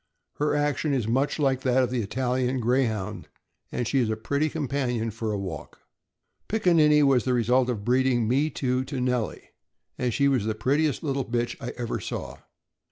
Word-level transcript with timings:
Her 0.37 0.55
action 0.55 0.95
is 0.95 1.07
much 1.07 1.37
like 1.37 1.61
that 1.61 1.83
of 1.83 1.91
the 1.91 2.01
Italian 2.01 2.59
Greyhound, 2.59 3.27
and 3.71 3.87
she 3.87 3.99
is 3.99 4.09
a 4.09 4.15
pretty 4.15 4.49
companion 4.49 5.11
for 5.11 5.31
a 5.31 5.37
walk. 5.37 5.77
Pickaninny 6.49 7.01
(6077) 7.03 7.07
was 7.07 7.25
the 7.25 7.33
result 7.35 7.69
of 7.69 7.85
breeding 7.85 8.27
Me 8.27 8.49
Too 8.49 8.83
to 8.85 8.99
Nellie, 8.99 9.51
and 9.99 10.11
she 10.11 10.27
was 10.27 10.45
the 10.45 10.55
prettiest 10.55 11.03
little 11.03 11.23
bitch 11.23 11.55
I 11.61 11.69
ever 11.77 11.99
saw. 11.99 12.37